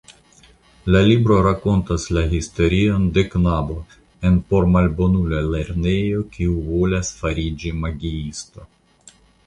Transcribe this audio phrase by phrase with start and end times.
[0.93, 3.77] La libro rakontas la historion de knabo
[4.31, 8.71] en pormalbonula lernejo kiu volas fariĝi magiisto.